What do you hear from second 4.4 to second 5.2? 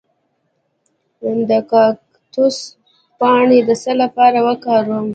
وکاروم؟